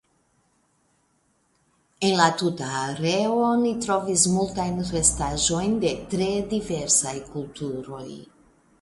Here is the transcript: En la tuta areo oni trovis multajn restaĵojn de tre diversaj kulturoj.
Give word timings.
En 2.07 2.15
la 2.21 2.29
tuta 2.39 2.71
areo 2.85 3.37
oni 3.49 3.75
trovis 3.85 4.25
multajn 4.39 4.83
restaĵojn 4.97 5.79
de 5.87 5.95
tre 6.15 6.35
diversaj 6.57 7.17
kulturoj. 7.33 8.07